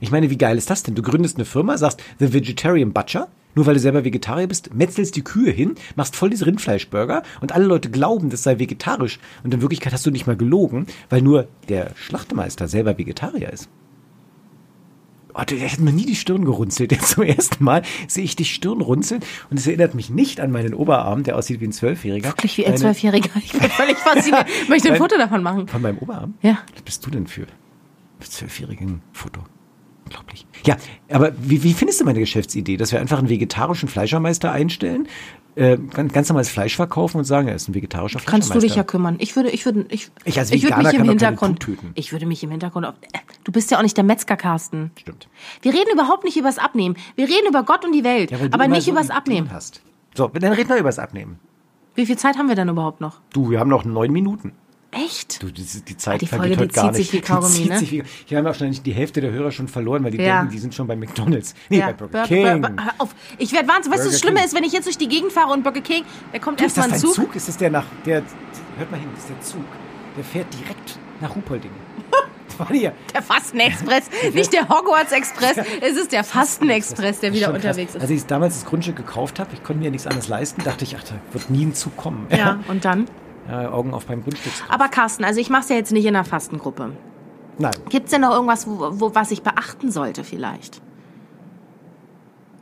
[0.00, 0.94] Ich meine, wie geil ist das denn?
[0.94, 5.16] Du gründest eine Firma, sagst The Vegetarian Butcher, nur weil du selber Vegetarier bist, metzelst
[5.16, 9.18] die Kühe hin, machst voll diese Rindfleischburger und alle Leute glauben, das sei vegetarisch.
[9.42, 13.68] Und in Wirklichkeit hast du nicht mal gelogen, weil nur der Schlachtemeister selber Vegetarier ist.
[15.40, 16.92] Oh, der hat mir nie die Stirn gerunzelt.
[16.92, 20.50] Jetzt zum ersten Mal sehe ich die Stirn runzeln und es erinnert mich nicht an
[20.50, 22.28] meinen Oberarm, der aussieht wie ein Zwölfjähriger.
[22.28, 23.30] Wirklich wie ein Zwölfjähriger.
[23.42, 24.46] Ich bin völlig fasziniert.
[24.62, 25.66] Ich möchte ein Foto davon machen.
[25.68, 26.34] Von meinem Oberarm?
[26.42, 26.58] Ja.
[26.74, 27.46] Was bist du denn für?
[28.18, 29.40] Für zwölfjährigen Foto.
[30.04, 30.46] Unglaublich.
[30.66, 30.76] Ja,
[31.10, 35.08] aber wie, wie findest du meine Geschäftsidee, dass wir einfach einen vegetarischen Fleischermeister einstellen,
[35.56, 38.66] äh, ganz, ganz normales Fleisch verkaufen und sagen, er ist ein vegetarischer Kannst du Fleischermeister?
[38.68, 39.16] dich ja kümmern.
[39.18, 42.42] Ich würde, ich würde, ich, Ich als ich würde mich im Hintergrund, ich würde mich
[42.44, 44.92] im Hintergrund, auf, äh, du bist ja auch nicht der Metzger, Carsten.
[44.98, 45.28] Stimmt.
[45.62, 46.96] Wir reden überhaupt nicht übers Abnehmen.
[47.16, 49.52] Wir reden über Gott und die Welt, Ja, aber nicht so übers Ideen Abnehmen.
[49.52, 49.82] Hast.
[50.14, 51.38] So, dann reden wir übers Abnehmen.
[51.94, 53.20] Wie viel Zeit haben wir denn überhaupt noch?
[53.32, 54.52] Du, wir haben noch neun Minuten.
[54.92, 55.40] Echt?
[55.42, 57.10] Du, die, die Zeit Ah, die vergeht Folge, heute gar nicht.
[57.12, 57.78] sich Kaugummi, die zieht ne?
[57.78, 60.38] sich wie, hier haben wir schon die Hälfte der Hörer schon verloren, weil die Ja.
[60.40, 61.54] denken, die sind schon bei McDonalds.
[61.68, 62.60] Nee, bei Burger Bur- King.
[62.62, 63.14] Bur- hör auf.
[63.38, 63.98] Ich werde wahnsinnig.
[63.98, 65.80] Weißt du, Burger das Schlimme ist, wenn ich jetzt durch die Gegend fahre und Burger
[65.80, 67.14] King, da kommt erstmal ein Zug.
[67.14, 67.36] Zug?
[67.36, 68.22] Ist das der nach, der,
[68.78, 69.64] hört mal hin, das ist der Zug.
[70.16, 71.36] Der fährt direkt nach
[72.72, 72.92] hier.
[73.14, 74.04] Der Fasten-Express,
[74.34, 78.00] nicht der Hogwarts-Express, es ist der Fasten-Express, der wieder unterwegs ist.
[78.02, 80.96] Als ich damals das Grundstück gekauft habe, ich konnte mir nichts anderes leisten, dachte ich,
[80.98, 82.26] ach, da wird nie ein Zug kommen.
[82.30, 83.06] Ja, und dann?
[83.50, 84.70] Ja, Augen auf beim Grundstückskauf.
[84.70, 86.92] Aber Carsten, also ich mache es ja jetzt nicht in einer Fastengruppe.
[87.58, 87.72] Nein.
[87.88, 90.80] Gibt es denn noch irgendwas, wo, wo, was ich beachten sollte vielleicht?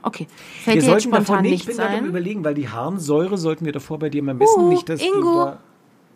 [0.02, 0.26] Okay,
[0.62, 2.68] fällt Wir dir jetzt sollten davon spontan nicht, ich nichts bin gerade überlegen, weil die
[2.68, 4.64] Harnsäure sollten wir davor bei dir mal messen.
[4.64, 5.20] Uh, nicht, dass Ingo.
[5.20, 5.58] Du da,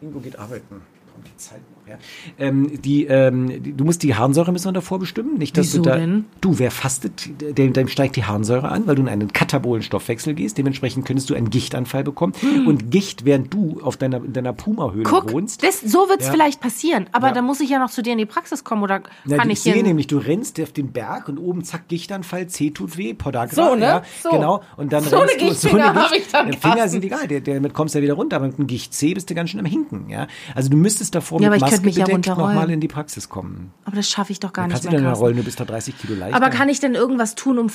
[0.00, 0.82] Ingo geht arbeiten.
[1.12, 1.96] Kommt die Zeit noch, ja.
[2.38, 5.38] Ähm, die, ähm, die, du musst die Harnsäure müssen wir davor bestimmen.
[5.38, 6.24] Nicht, dass Wieso du da, denn?
[6.40, 10.34] Du, wer fastet, dem, dem steigt die Harnsäure an, weil du in einen katabolen Stoffwechsel
[10.34, 10.58] gehst.
[10.58, 12.32] Dementsprechend könntest du einen Gichtanfall bekommen.
[12.66, 15.32] Und Gicht, während du auf deiner, in deiner Puma-Höhle Hm.
[15.32, 15.62] Wohnst.
[15.62, 16.32] das, so wird es Ja.
[16.32, 17.06] vielleicht passieren.
[17.12, 17.32] Aber Ja.
[17.34, 19.58] dann muss ich ja noch zu dir in die Praxis kommen oder Na, kann ich
[19.58, 19.74] ich hier...
[19.74, 23.54] sehe nämlich, du rennst auf den Berg und oben zack Gichtanfall, C tut weh, Podagra,
[23.54, 23.82] So, ne?
[23.82, 24.30] ja, So.
[24.30, 24.62] genau.
[24.76, 27.94] Und dann So eine rennst du, Gichtfinger hab ich dann, Finger sind egal, damit kommst
[27.94, 30.08] du ja wieder runter, aber mit einem Gicht C bist du ganz schön am Hinken,
[30.08, 30.26] ja.
[30.54, 32.54] Also du müsstest davor Ja, mit ich könnte mich ja runterrollen.
[32.54, 33.72] nochmal in die Praxis kommen.
[33.84, 35.24] aber das schaffe ich doch gar Dann nicht kannst du mehr, dann Carsten.
[35.24, 36.36] rollen, du bist da 30 Kilo leichter.
[36.36, 37.70] Aber kann ich denn irgendwas tun, um...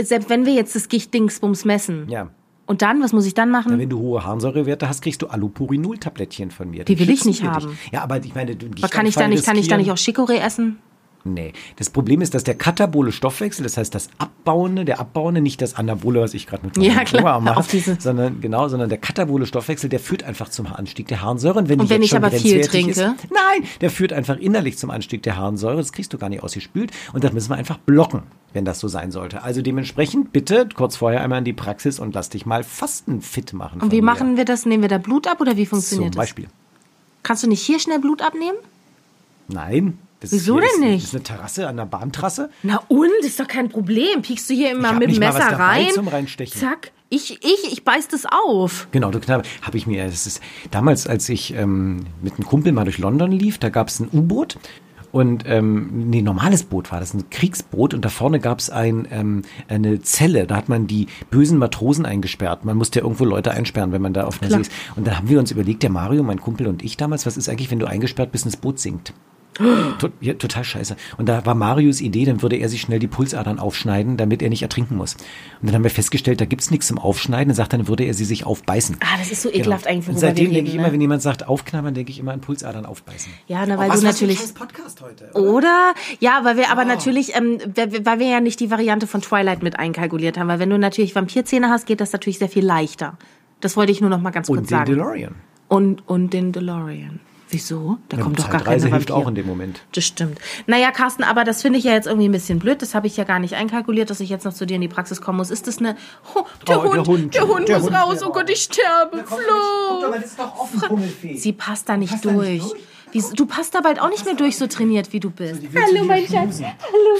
[0.00, 2.08] Selbst wenn wir jetzt das Gichtdingsbums messen.
[2.08, 2.28] Ja.
[2.66, 3.72] Und dann, was muss ich dann machen?
[3.72, 6.84] Na, wenn du hohe Harnsäurewerte hast, kriegst du Allopurinol-Tablettchen von mir.
[6.84, 7.64] Die Dann will ich nicht wir dich.
[7.64, 7.78] haben.
[7.92, 9.96] Ja, aber ich meine, du aber kann ich da nicht, kann ich da nicht auch
[9.96, 10.78] Chicorée essen?
[11.24, 11.52] Nee.
[11.76, 15.74] Das Problem ist, dass der katabole Stoffwechsel, das heißt das Abbauende, der Abbauende, nicht das
[15.74, 19.44] Anabole, was ich gerade mit Ja, meinem klar, Oberarm mache, sondern genau, sondern der katabole
[19.46, 21.58] Stoffwechsel, der führt einfach zum Anstieg der Harnsäure.
[21.58, 22.92] Und wenn, Und wenn ich aber viel trinke?
[22.92, 25.76] Ist, nein, der führt einfach innerlich zum Anstieg der Harnsäure.
[25.76, 26.92] Das kriegst du gar nicht ausgespült.
[27.12, 29.42] Und das müssen wir einfach blocken, wenn das so sein sollte.
[29.42, 33.80] Also dementsprechend bitte kurz vorher einmal in die Praxis und lass dich mal fastenfit machen.
[33.80, 34.02] Und wie mir.
[34.02, 34.64] machen wir das?
[34.66, 36.18] Nehmen wir da Blut ab oder wie Zum funktioniert das?
[36.18, 36.46] Beispiel.
[37.22, 38.56] Kannst du nicht hier schnell Blut abnehmen?
[39.48, 39.98] Nein.
[40.20, 41.04] Das Wieso denn nicht?
[41.04, 42.50] Das ist eine Terrasse an der Bahntrasse.
[42.62, 44.22] Na und, ist doch kein Problem.
[44.22, 45.88] Piekst du hier immer mit dem Messer rein?
[45.92, 46.60] zum Reinstechen.
[46.60, 46.92] Zack.
[47.10, 48.88] Ich, ich, ich beiß das auf.
[48.90, 52.72] Genau, du Knabe, habe ich mir, das ist damals, als ich ähm, mit einem Kumpel
[52.72, 54.58] mal durch London lief, da gab es ein U-Boot
[55.10, 59.08] und ähm, nee, normales Boot war das, ein Kriegsboot und da vorne gab es ein,
[59.10, 62.64] ähm, eine Zelle, da hat man die bösen Matrosen eingesperrt.
[62.64, 64.72] Man musste ja irgendwo Leute einsperren, wenn man da auf einer See ist.
[64.96, 67.48] Und dann haben wir uns überlegt, der Mario, mein Kumpel und ich damals, was ist
[67.48, 69.14] eigentlich, wenn du eingesperrt bist und das Boot sinkt?
[69.98, 70.96] To ja, total scheiße.
[71.16, 74.48] Und da war Marius Idee, dann würde er sich schnell die Pulsadern aufschneiden, damit er
[74.50, 75.14] nicht ertrinken muss.
[75.60, 77.48] Und dann haben wir festgestellt, da gibt's nichts zum Aufschneiden.
[77.48, 78.96] Dann sagt er, dann würde er sie sich aufbeißen.
[79.00, 80.92] Ah, das ist so ekelhaft eigentlich, Und seitdem denke ich reden, immer, ne?
[80.94, 83.32] wenn jemand sagt aufknabbern, denke ich immer an Pulsadern aufbeißen.
[83.48, 84.38] Ja, na, Oh, weil was, du was ein natürlich.
[84.38, 85.30] scheiß Podcast heute.
[85.34, 85.52] oder?
[85.54, 85.94] Oder?
[86.20, 89.78] Ja, weil wir aber natürlich, ähm, weil, wir ja nicht die Variante von Twilight mit
[89.78, 90.48] einkalkuliert haben.
[90.48, 93.18] Weil wenn du natürlich Vampirzähne hast, geht das natürlich sehr viel leichter.
[93.60, 94.92] Das wollte ich nur noch mal ganz kurz Und den sagen.
[94.92, 95.34] DeLorean.
[95.68, 97.20] Und, und den DeLorean.
[97.50, 97.96] Wieso?
[98.08, 99.80] Da Ja, kommt doch gar keine Zeitreise hilft auch in dem Moment.
[99.92, 100.38] Das stimmt.
[100.66, 102.82] Naja, Carsten, aber das finde ich ja jetzt irgendwie ein bisschen blöd.
[102.82, 104.88] Das habe ich ja gar nicht einkalkuliert, dass ich jetzt noch zu dir in die
[104.88, 105.50] Praxis kommen muss.
[105.50, 105.96] Ist das eine...
[106.34, 107.34] Oh, der, Oh, der Hund, Hund.
[107.34, 108.22] der Hund Der muss Hund, raus.
[108.26, 109.24] Oh Gott, ich sterbe.
[109.24, 110.10] Flo.
[110.12, 111.36] das ist doch offen, Hummelfee.
[111.36, 112.70] Sie passt da nicht passt da nicht durch.
[112.70, 112.82] durch?
[113.12, 115.62] Wie, du passt da bald auch nicht mehr durch, so trainiert wie du bist.
[115.72, 116.66] Willst du hier schmusen.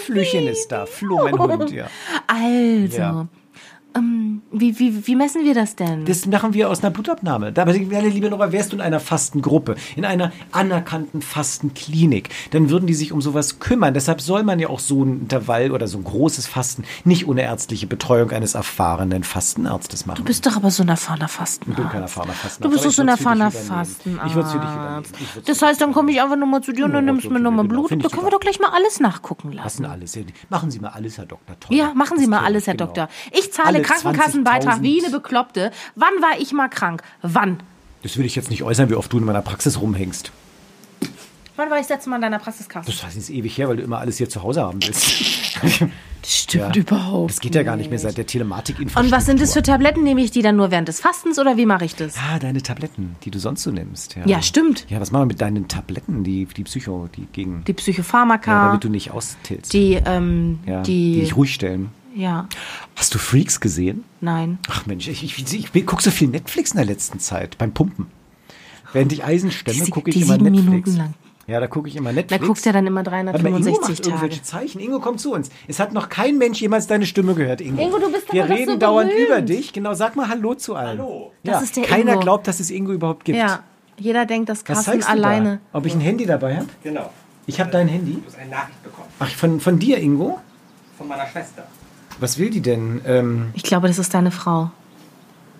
[0.05, 1.87] Flüchen ist da, Flo, mein Hund, ja.
[2.27, 3.29] Also, Ja.
[3.97, 6.05] Ähm, wie, wie, wie messen wir das denn?
[6.05, 7.53] Das machen wir aus einer Blutabnahme.
[7.53, 12.87] Da, meine liebe Nora, wärst du in einer Fastengruppe, in einer anerkannten Fastenklinik, dann würden
[12.87, 13.95] die sich um sowas kümmern.
[13.95, 17.43] Deshalb soll man ja auch so ein Intervall oder so ein großes Fasten nicht ohne
[17.43, 20.19] ärztliche Betreuung eines erfahrenen Fastenarztes machen.
[20.19, 21.69] du bist doch aber so ein erfahrener Fastenarzt.
[21.79, 22.65] Ich bin kein erfahrener Fastenarzt.
[22.65, 23.51] Du bist doch so ein erfahrener.
[23.51, 24.01] Fastenarzt.
[24.27, 25.05] Ich würde es für dich übernehmen.
[25.47, 27.37] Das heißt, dann komme ich einfach nochmal zu dir und dann Ja, nimmst du mir
[27.39, 27.81] genau, nochmal genau.
[27.81, 27.89] Blut.
[27.89, 29.83] Finde Da ich können wir doch gleich mal alles nachgucken lassen.
[29.83, 30.19] Lassen alles.
[30.51, 31.57] Machen Sie mal alles, Herr Doktor.
[31.61, 31.77] Toll.
[31.77, 32.87] Ja, machen Sie mal alles, Herr genau.
[32.87, 33.09] Doktor.
[33.33, 34.83] Ich zahle Alle Krankenkassenbeitrag 20.000.
[34.83, 35.71] wie eine Bekloppte.
[35.95, 37.03] Wann war ich mal krank?
[37.23, 37.59] Wann?
[38.03, 40.31] Das will ich jetzt nicht äußern, wie oft du in meiner Praxis rumhängst.
[41.57, 42.93] Wann war ich das letzte Mal in deiner Praxiskasse?
[43.03, 45.13] Das ist ewig her, weil du immer alles hier zu Hause haben willst.
[46.21, 46.83] Das stimmt Ja.
[46.83, 47.31] überhaupt.
[47.31, 49.05] Das geht ja gar nicht mehr seit der Telematikinfrastruktur.
[49.05, 50.03] Und was sind das für Tabletten?
[50.03, 52.17] Nehme ich die dann nur während des Fastens oder wie mache ich das?
[52.19, 54.17] Ah, deine Tabletten, die du sonst so nimmst.
[54.17, 54.85] Ja, Ja, stimmt.
[54.91, 57.63] Ja, was machen wir mit deinen Tabletten, die, die Psycho, die gegen...
[57.67, 59.73] Die Psychopharmaka, ja, damit du nicht austilst.
[59.73, 61.91] die, ähm, ja, die die, dich ruhig stellen.
[62.15, 62.47] Ja,
[62.97, 64.05] Hast du Freaks gesehen?
[64.21, 64.59] nein.
[64.69, 67.73] Ach Mensch, ich, ich, ich, ich gucke so viel Netflix in der letzten Zeit, beim
[67.73, 68.07] Pumpen.
[68.93, 70.71] Während ich Eisen stemme, gucke ich die immer sieben Netflix.
[70.71, 71.15] Minuten lang.
[71.47, 72.47] Ja, da gucke ich immer Da Netflix.
[72.47, 74.43] guckst du ja dann immer Warte mal, Ingo 365 macht irgendwelche Tage.
[74.43, 74.81] Zeichen.
[74.81, 75.49] Ingo, komm zu uns.
[75.67, 77.81] Es hat noch kein Mensch jemals deine Stimme gehört, Ingo.
[77.83, 79.29] Ingo, du bist Wir aber doch reden so dauernd berühmt.
[79.29, 79.73] über dich.
[79.73, 80.99] Genau, sag mal Hallo zu allen.
[80.99, 81.33] Hallo.
[81.43, 82.21] Ja, Das ist der keiner Ingo.
[82.23, 83.39] glaubt, dass es Ingo überhaupt gibt.
[83.39, 83.63] Ja,
[83.99, 85.61] jeder denkt, dass Carsten alleine.
[85.73, 85.79] da?
[85.79, 86.67] Ob ich ein Handy dabei habe?
[86.83, 87.11] Genau.
[87.47, 88.13] Ich habe dein Handy.
[88.15, 89.09] Du hast eine Nachricht bekommen.
[89.19, 90.39] Ach, von, von dir, Ingo?
[90.99, 91.67] Von meiner Schwester.
[92.21, 93.01] Was will die denn?
[93.07, 94.71] Ähm, Ich glaube, das ist deine Frau.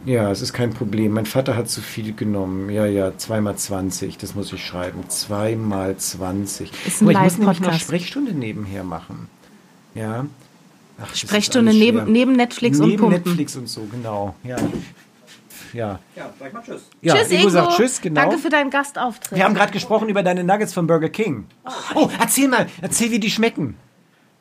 [0.05, 1.13] ja, es ist kein Problem.
[1.13, 2.71] Mein Vater hat zu viel genommen.
[2.71, 5.09] Ja, ja, zweimal 20, das muss ich schreiben.
[5.09, 6.71] Zweimal 20.
[6.87, 7.75] Ist ein mal, ich muss nämlich noch.
[7.75, 9.29] Sprechstunde nebenher machen.
[9.95, 10.27] Ja.
[11.01, 13.23] Ach, Sprechstunde neben, neben Netflix und Neben Pumpen.
[13.23, 14.35] Netflix und so, genau.
[14.43, 14.57] Ja.
[15.73, 15.99] Ja.
[16.17, 16.83] Ja, sag mal Tschüss.
[17.03, 18.23] ja tschüss, Ingo sagt Tschüss, genau.
[18.23, 19.37] Danke für deinen Gastauftritt.
[19.37, 21.47] Wir haben gerade gesprochen über deine Nuggets von Burger King.
[21.95, 23.77] Oh, erzähl mal, erzähl, wie die schmecken.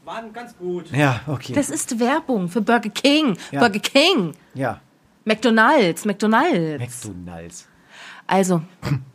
[0.07, 0.89] Waren ganz gut.
[0.91, 1.51] Ja, okay.
[1.51, 3.37] das ist Werbung für Burger King.
[3.51, 3.59] Ja.
[3.59, 4.31] Burger King.
[4.53, 4.79] ja,
[5.25, 6.05] McDonalds.
[6.05, 7.05] McDonalds.
[7.05, 7.67] McDonalds.
[8.25, 8.61] Also,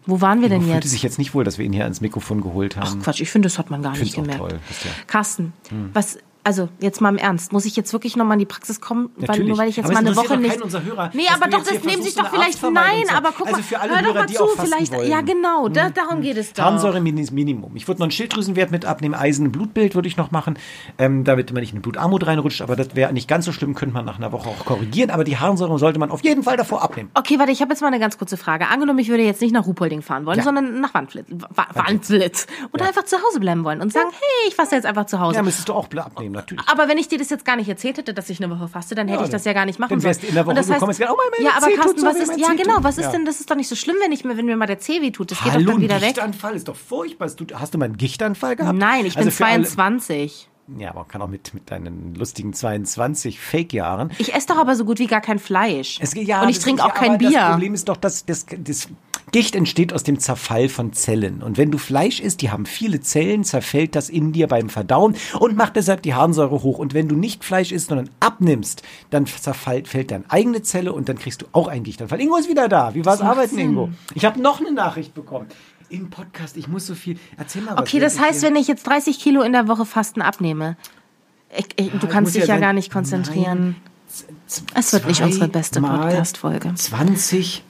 [0.04, 0.90] wo waren wir denn Fühlte jetzt?
[0.90, 2.98] sich jetzt nicht wohl, dass wir ihn hier ans Mikrofon geholt haben.
[3.00, 4.38] Ach Quatsch, ich finde, das hat man gar nicht auch gemerkt.
[4.40, 5.54] toll, das ist ja- Carsten,
[5.94, 9.10] was, also jetzt mal im Ernst, muss ich jetzt wirklich nochmal in die Praxis kommen?
[9.16, 10.58] Weil, nur weil ich jetzt Aber mal eine Woche doch nicht.
[10.84, 12.62] Hörer, nee, aber doch, das nehmen sich doch vielleicht.
[12.62, 13.62] Nein, zu- aber guck Also mal.
[13.64, 14.92] für alle hör doch Hörer, mal die zu, vielleicht.
[14.92, 15.08] wollen.
[15.10, 16.64] Ja, genau, da, darum geht es doch.
[16.64, 17.76] Harnsäure Minimum.
[17.76, 20.58] Ich würde noch einen Schilddrüsenwert mit abnehmen, Eisen, Blutbild würde ich noch machen,
[20.98, 23.74] ähm, damit man nicht in eine Blutarmut reinrutscht, aber das wäre nicht ganz so schlimm,
[23.74, 26.56] könnte man nach einer Woche auch korrigieren, aber die Harnsäure sollte man auf jeden Fall
[26.56, 27.10] davor abnehmen.
[27.14, 28.68] Okay, warte, ich habe jetzt mal eine ganz kurze Frage.
[28.68, 30.44] Angenommen, ich würde jetzt nicht nach Ruhpolding fahren wollen, Ja.
[30.44, 31.26] sondern nach Wandlitz.
[31.30, 32.46] Wa- Wandlitz.
[32.72, 35.36] Oder einfach zu Hause bleiben wollen und sagen, hey, ich fasse jetzt einfach zu Hause.
[35.36, 36.66] Ja, müsstest du auch abnehmen, natürlich.
[36.68, 38.94] Aber wenn ich dir das jetzt gar nicht erzählt hätte, dass ich eine Woche faste,
[38.94, 40.08] dann hätte Ja, ich das dann- ja gar nicht machen dann sollen.
[40.10, 41.70] wärst du in der Woche Und das heißt, gekommen, es wäre, oh, mein ja, aber
[41.72, 43.10] Carsten, so was ist, mein ja genau, was ist Ja.
[43.12, 45.00] denn, das ist doch nicht so schlimm, wenn ich mir, wenn mir mal der Zeh
[45.02, 45.30] weh tut.
[45.30, 46.14] Das geht Hallo, doch dann wieder weg.
[46.14, 47.28] Gichtanfall ist doch furchtbar.
[47.54, 48.78] Hast du mal einen Gichtanfall gehabt?
[48.78, 50.48] Nein, ich Also bin für alle- 22.
[50.78, 54.10] Ja, aber man kann auch mit, mit deinen lustigen 22 Fake-Jahren.
[54.18, 55.98] Ich esse doch aber so gut wie gar kein Fleisch.
[56.00, 57.30] Es, ja, und ich trinke ja, auch kein aber Bier.
[57.32, 58.88] Das Problem ist doch, dass das, das
[59.32, 61.42] Gicht entsteht aus dem Zerfall von Zellen.
[61.42, 65.16] Und wenn du Fleisch isst, die haben viele Zellen, zerfällt das in dir beim Verdauen
[65.38, 66.78] und macht deshalb die Harnsäure hoch.
[66.78, 71.08] Und wenn du nicht Fleisch isst, sondern abnimmst, dann zerfällt fällt deine eigene Zelle und
[71.08, 72.20] dann kriegst du auch einen Gichtanfall.
[72.20, 72.94] Ingo ist wieder da.
[72.94, 73.70] Wie war's arbeiten, Sinn.
[73.70, 73.90] Ingo?
[74.14, 75.46] Ich habe noch eine Nachricht bekommen.
[75.88, 77.18] Im Podcast, ich muss so viel.
[77.38, 77.80] Erzähl mal was.
[77.80, 80.76] Okay, das heißt, wenn ich jetzt 30 Kilo in der Woche Fasten abnehme,
[81.56, 83.76] ich, ich, du kannst dich ja dann- gar nicht konzentrieren.
[84.08, 84.36] Nein.
[84.74, 86.74] Es wird nicht unsere beste Podcast-Folge.
[86.74, 87.62] 20,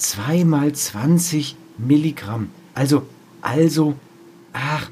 [0.00, 2.50] 2 mal 20 Milligramm.
[2.74, 3.06] Also,
[3.42, 3.94] also,
[4.52, 4.90] ach,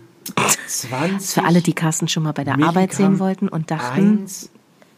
[0.66, 1.30] 20.
[1.34, 4.50] Für alle, die Carsten schon mal bei der Milligramm Arbeit sehen wollten und dachten, eins,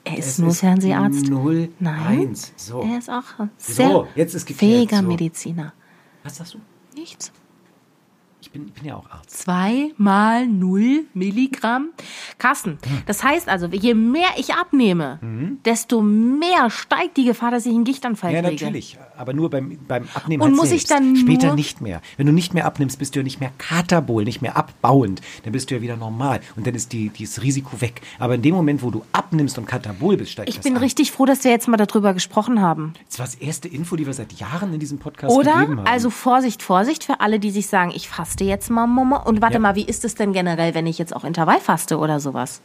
[0.05, 1.29] er ist nur ist Fernseharzt.
[1.29, 2.53] null, Nein, eins.
[2.57, 2.83] So.
[2.83, 3.23] er ist auch
[3.57, 5.03] sehr So, jetzt ist fähiger So.
[5.03, 5.73] Mediziner.
[6.25, 6.59] Was sagst du?
[6.99, 7.33] Nichts.
[8.53, 9.31] Ich bin, ich bin ja auch Arzt.
[9.43, 11.91] Zwei mal null Milligramm.
[12.39, 15.21] Carsten, das heißt also, je mehr ich abnehme,
[15.65, 18.65] desto mehr steigt die Gefahr, dass ich einen Gichtanfall Ja, kriege.
[18.65, 18.99] natürlich.
[19.17, 20.91] Aber nur beim, beim Abnehmen Und halt muss ich selbst.
[20.91, 22.01] dann Später nicht mehr.
[22.17, 25.21] Wenn du nicht mehr abnimmst, bist du ja nicht mehr katabol, nicht mehr abbauend.
[25.45, 26.41] Dann bist du ja wieder normal.
[26.57, 28.01] Und dann ist die, dieses Risiko weg.
[28.19, 30.83] Aber in dem Moment, wo du abnimmst und katabol bist, steigt Ich das bin an.
[30.83, 32.95] richtig froh, dass wir jetzt mal darüber gesprochen haben.
[33.09, 35.61] Das war das erste Info, die wir seit Jahren in diesem Podcast Oder?
[35.61, 35.87] gegeben haben.
[35.87, 39.17] Also Vorsicht, Vorsicht für alle, die sich sagen, ich faste jetzt mal, Mama.
[39.19, 39.61] Und warte Ja.
[39.61, 42.63] mal, wie ist es denn generell, wenn ich jetzt auch Intervall faste oder sowas?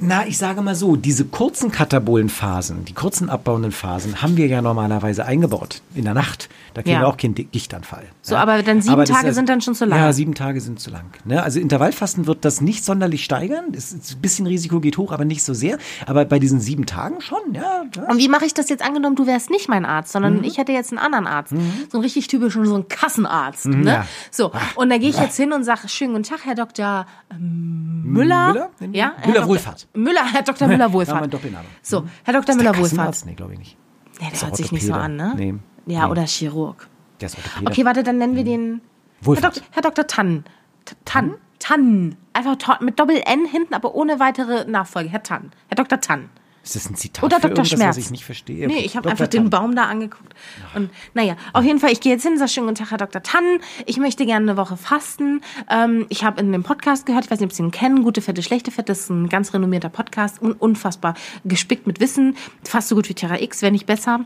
[0.00, 4.48] Na, ich sage mal so, diese kurzen katabolen Phasen, die kurzen abbauenden Phasen, haben wir
[4.48, 6.48] ja normalerweise eingebaut in der Nacht.
[6.74, 7.02] Da kriegen Ja.
[7.02, 8.04] wir auch keinen Gichtanfall.
[8.20, 9.96] So, aber dann sieben das Tage sind dann schon zu lang.
[9.98, 11.04] Ja, sieben Tage sind zu lang.
[11.24, 11.40] Ne?
[11.40, 13.66] Also Intervallfasten wird das nicht sonderlich steigern.
[13.72, 15.78] Es ist ein bisschen Risiko geht hoch, aber nicht so sehr.
[16.06, 17.84] Aber bei diesen sieben Tagen schon, ja.
[17.94, 18.02] ja.
[18.10, 20.44] Und wie mache ich das jetzt angenommen, du wärst nicht mein Arzt, sondern Mhm.
[20.44, 21.50] ich hätte jetzt einen anderen Arzt.
[21.50, 23.66] So einen richtig typischen, so einen Kassenarzt.
[23.66, 23.90] Ne?
[23.90, 24.06] ja.
[24.32, 27.06] So, und da gehe ich jetzt hin und sage, schönen guten Tag, Herr Dr.
[27.30, 28.48] ähm, Müller.
[28.52, 28.70] Müller?
[28.92, 29.74] Ja, Müller Dr.
[29.92, 29.96] Wohlfahrt.
[29.96, 30.68] Müller, Herr Dr.
[30.68, 31.32] Müller Ja, Wohlfahrt.
[31.34, 31.64] Doppelname.
[31.82, 32.54] So, Herr Dr.
[32.56, 33.24] Müller Wohlfahrt.
[33.26, 33.76] Nee, glaube ich nicht.
[34.20, 35.32] Nee, der hört sich nicht so an, ne?
[35.36, 35.54] Nee.
[35.86, 36.10] Ja, Nee.
[36.12, 36.88] oder Chirurg.
[37.20, 37.70] Der ist Orthopäde.
[37.70, 38.80] Okay, warte, dann nennen wir den
[39.24, 39.34] Herr.
[39.36, 39.62] Dr.
[39.72, 40.06] Herr Dr.
[40.06, 40.44] Tann.
[40.84, 41.34] T- Tann.
[41.58, 42.16] Tann.
[42.32, 45.08] Einfach mit Doppel-N hinten, aber ohne weitere Nachfolge.
[45.10, 45.50] Herr Tann.
[45.68, 46.00] Herr Dr.
[46.00, 46.28] Tann.
[46.64, 47.62] Ist das ein Zitat Oder Dr.
[47.66, 47.90] Schmerz.
[47.90, 48.66] was ich nicht verstehe?
[48.66, 49.42] Nee, ich habe einfach Tann.
[49.42, 50.34] den Baum da angeguckt.
[50.74, 53.22] Und naja, auf jeden Fall, ich gehe jetzt hin, sag schönen guten Tag, Herr Dr.
[53.22, 53.44] Tann.
[53.84, 55.42] Ich möchte gerne eine Woche fasten.
[55.70, 58.22] Ähm, ich habe in dem Podcast gehört, ich weiß nicht, ob Sie ihn kennen, Gute
[58.22, 62.34] Fette, Schlechte Fette, das ist ein ganz renommierter Podcast und unfassbar gespickt mit Wissen.
[62.64, 64.20] Fast so gut wie Terra X, wenn nicht besser.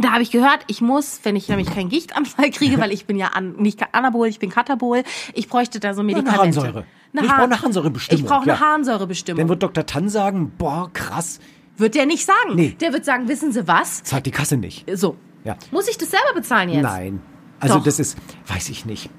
[0.00, 3.18] Da habe ich gehört, ich muss, wenn ich nämlich keinen Gichtanfall kriege, weil ich bin
[3.18, 5.02] ja an, nicht Anabol, ich bin Katabol,
[5.34, 6.60] ich bräuchte da so Medikamente.
[6.60, 6.86] Harnsäure.
[7.12, 8.60] Eine Ich brauche eine Harnsäurebestimmung, Ich brauche eine ja.
[8.60, 9.38] Harnsäurebestimmung.
[9.38, 9.86] Dann wird Dr.
[9.86, 11.40] Tann sagen, boah, krass,
[11.78, 12.54] Wird der nicht sagen.
[12.54, 12.76] Nee.
[12.80, 14.02] Der wird sagen, wissen Sie was?
[14.02, 14.86] zahlt die Kasse nicht.
[14.94, 15.16] So.
[15.44, 15.56] Ja.
[15.70, 16.82] Muss ich das selber bezahlen jetzt?
[16.82, 17.20] Nein.
[17.60, 17.84] Also Doch.
[17.84, 18.16] das ist,
[18.48, 19.10] weiß ich nicht.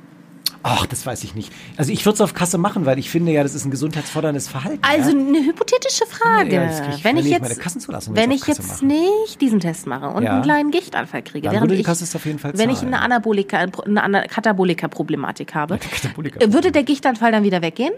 [0.69, 1.51] Ach, das weiß ich nicht.
[1.77, 4.47] Also ich würde es auf Kasse machen, weil ich finde ja, das ist ein gesundheitsförderndes
[4.49, 4.79] Verhalten.
[4.81, 5.17] Also ja?
[5.17, 6.55] eine hypothetische Frage.
[6.55, 8.85] Ja, ich- wenn ich ich jetzt, meine Kassenzulassung, wenn ich jetzt mache.
[8.85, 12.03] nicht diesen Test mache und einen kleinen Gichtanfall kriege, Dann während würde die ich, Kasse
[12.03, 16.83] es auf jeden Fall wenn ich eine Anabolika, eine Katabolika-Problematik habe, Katabolika- äh, würde der
[16.83, 17.93] Gichtanfall dann wieder weggehen?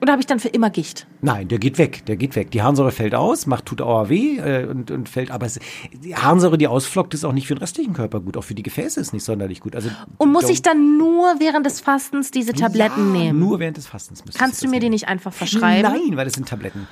[0.00, 1.06] Oder habe ich dann für immer Gicht?
[1.22, 2.50] Nein, der geht weg, der geht weg.
[2.50, 5.58] Die Harnsäure fällt aus, macht tut Auer weh äh, und, und fällt, aber es,
[5.92, 8.62] die Harnsäure, die ausflockt, ist auch nicht für den restlichen Körper gut, auch für die
[8.62, 9.74] Gefäße ist nicht sonderlich gut.
[9.74, 13.38] Also Und muss ich dann nur während des Fastens diese Tabletten ja, nehmen?
[13.38, 14.92] Nur während des Fastens Kannst du das mir die nehmen.
[14.92, 15.90] nicht einfach verschreiben?
[15.90, 16.86] Nein, weil es sind Tabletten.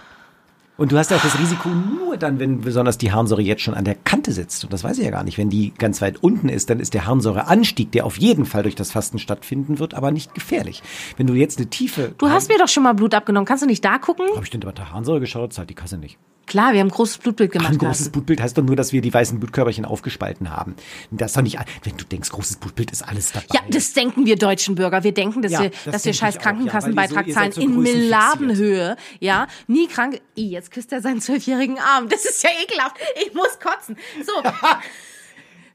[0.77, 3.75] Und du hast ja auch das Risiko nur dann, wenn besonders die Harnsäure jetzt schon
[3.75, 4.65] an der Kante sitzt.
[4.65, 5.39] Und das weiß ich ja gar nicht.
[5.39, 8.75] Wenn die ganz weit unten ist, dann ist der Harnsäureanstieg, der auf jeden Fall durch
[8.75, 10.83] das Fasten stattfinden wird, aber nicht gefährlich.
[11.17, 12.15] Wenn du jetzt eine tiefe...
[12.19, 13.47] Du hast mir doch schon mal Blut abgenommen.
[13.47, 14.27] Kannst du nicht da gucken?
[14.35, 15.53] Habe ich denn bei der Harnsäure geschaut?
[15.53, 16.19] Zahlt die Kasse nicht.
[16.47, 17.73] Klar, wir haben ein großes Blutbild gemacht.
[17.73, 18.11] Ein großes.
[18.11, 20.75] Blutbild heißt doch nur, dass wir die weißen Blutkörperchen aufgespalten haben.
[21.11, 23.47] Das ist doch nicht, wenn du denkst, großes Blutbild ist alles dabei.
[23.55, 25.03] Ja, das denken wir deutschen Bürger.
[25.05, 27.81] Wir denken, dass Ja, wir, das dass wir scheiß Krankenkassenbeitrag ja, so- zahlen so in.
[27.81, 28.97] Milliardenhöhe.
[29.21, 30.21] Ja, nie krank.
[30.37, 32.09] Ih, jetzt küsst er seinen zwölfjährigen Arm.
[32.09, 32.97] Das ist ja ekelhaft.
[33.27, 33.97] Ich muss kotzen.
[34.25, 34.33] So.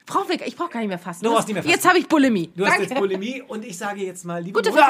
[0.09, 1.23] Brauch wir, ich brauch gar nicht mehr fasten.
[1.23, 1.75] Du brauchst nicht mehr fasten.
[1.75, 2.49] Jetzt habe ich Bulimie.
[2.55, 2.89] Du hast Danke.
[2.89, 4.83] jetzt Bulimie und ich sage jetzt mal, liebe Gute Mutter,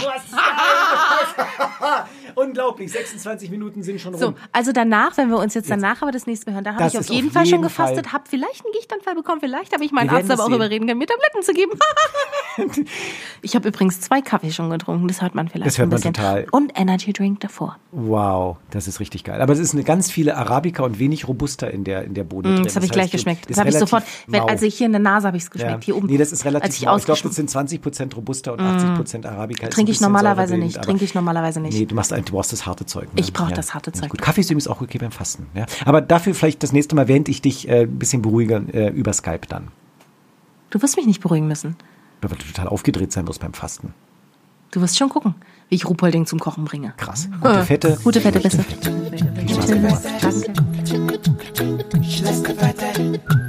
[0.00, 0.26] du hast
[2.34, 4.34] Unglaublich, 26 Minuten sind schon So, rum.
[4.52, 6.98] also danach, wenn wir uns jetzt danach aber das nächste Mal hören, da habe ich
[6.98, 8.12] auf jeden Fall schon jeden gefastet, Fall.
[8.12, 10.56] habe vielleicht einen Gichtanfall bekommen, vielleicht habe ich meinen Arzt aber auch sehen.
[10.56, 11.72] überreden können, mir Tabletten zu geben.
[13.42, 15.96] ich habe übrigens zwei Kaffee schon getrunken, das hört man vielleicht Das hört ein man
[15.96, 16.14] bisschen.
[16.14, 16.46] total.
[16.50, 17.78] Und Energy Drink davor.
[17.92, 19.40] Wow, das ist richtig geil.
[19.40, 22.48] Aber es ist eine ganz viele Arabica und wenig Robusta in der, in der Bohne
[22.48, 22.60] drin.
[22.60, 23.48] Mm, Das habe ich gleich heißt, geschmeckt.
[23.48, 24.48] Das habe ich sofort, wenn, mau.
[24.66, 25.52] Also hier in der Nase habe ich es ja.
[25.52, 26.06] geschmeckt, hier oben.
[26.06, 26.76] Nee, das ist relativ ich.
[26.82, 29.66] Ich glaube, das sind 20% Robusta und 80% Arabica.
[29.66, 31.78] Ist Trinke ein ich normalerweise nicht, trinke ich normalerweise nicht.
[31.78, 33.12] Nee, du, machst, ein- du brauchst das harte Zeug.
[33.14, 33.20] Ne?
[33.20, 34.10] Ich brauch das harte Zeug.
[34.10, 35.46] Gut, Kaffee ist übrigens auch okay beim Fasten.
[35.54, 35.66] Ja?
[35.84, 39.12] Aber dafür vielleicht das nächste Mal, während ich dich äh, ein bisschen beruhige, äh, über
[39.12, 39.68] Skype dann.
[40.70, 41.76] Du wirst mich nicht beruhigen müssen.
[42.20, 43.94] Weil du total aufgedreht sein wirst beim Fasten.
[44.72, 45.34] Du wirst schon gucken,
[45.68, 46.92] wie ich Ruhpolding zum Kochen bringe.
[46.96, 47.28] Krass.
[47.40, 47.98] Gute Äh, Fette.
[48.02, 48.80] Gute Fette, Schlechte Bisse.
[52.90, 53.45] Danke.